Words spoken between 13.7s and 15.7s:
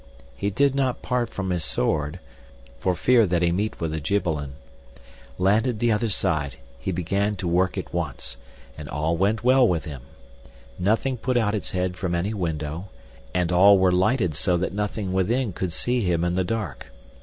were lighted so that nothing within